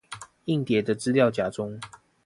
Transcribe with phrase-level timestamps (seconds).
[0.45, 1.79] 硬碟的資料夾中